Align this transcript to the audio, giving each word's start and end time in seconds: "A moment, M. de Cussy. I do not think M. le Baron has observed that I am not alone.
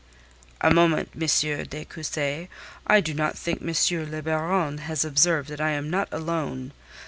"A 0.61 0.73
moment, 0.73 1.09
M. 1.13 1.63
de 1.65 1.85
Cussy. 1.85 2.49
I 2.87 3.01
do 3.01 3.13
not 3.13 3.37
think 3.37 3.61
M. 3.61 4.11
le 4.11 4.21
Baron 4.23 4.79
has 4.79 5.05
observed 5.05 5.47
that 5.49 5.61
I 5.61 5.73
am 5.73 5.91
not 5.91 6.07
alone. 6.11 6.71